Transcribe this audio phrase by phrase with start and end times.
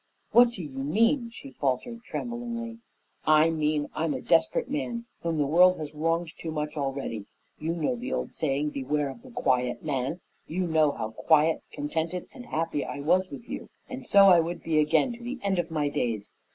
[0.31, 2.79] "What do you mean?" she faltered tremblingly.
[3.25, 7.27] "I mean I'm a desperate man whom the world has wronged too much already.
[7.59, 12.25] You know the old saying, 'Beware of the quiet man!' You know how quiet, contented,
[12.33, 15.59] and happy I was with you, and so I would be again to the end
[15.59, 16.31] of my days.